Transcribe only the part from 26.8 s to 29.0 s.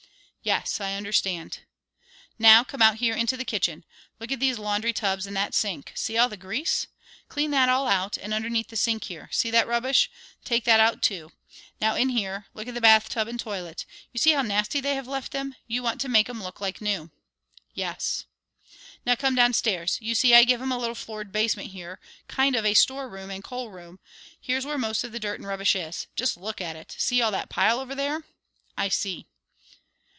See all that pile over there?" "I